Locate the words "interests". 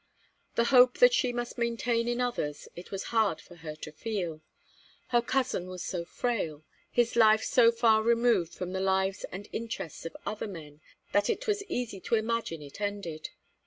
9.51-10.03